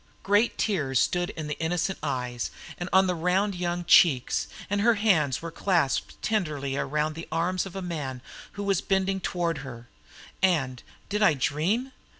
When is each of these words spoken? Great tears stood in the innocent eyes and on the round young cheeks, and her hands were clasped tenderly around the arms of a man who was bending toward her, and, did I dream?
Great 0.23 0.57
tears 0.57 0.99
stood 0.99 1.29
in 1.29 1.45
the 1.45 1.59
innocent 1.59 1.99
eyes 2.01 2.49
and 2.79 2.89
on 2.91 3.05
the 3.05 3.13
round 3.13 3.53
young 3.53 3.85
cheeks, 3.85 4.47
and 4.67 4.81
her 4.81 4.95
hands 4.95 5.43
were 5.43 5.51
clasped 5.51 6.19
tenderly 6.23 6.75
around 6.75 7.13
the 7.13 7.27
arms 7.31 7.67
of 7.67 7.75
a 7.75 7.83
man 7.83 8.19
who 8.53 8.63
was 8.63 8.81
bending 8.81 9.19
toward 9.19 9.59
her, 9.59 9.87
and, 10.41 10.81
did 11.07 11.21
I 11.21 11.35
dream? 11.35 11.91